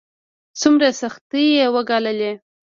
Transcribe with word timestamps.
څومره 0.59 0.87
سختۍ 1.01 1.45
يې 1.57 1.65
وګاللې. 1.75 2.31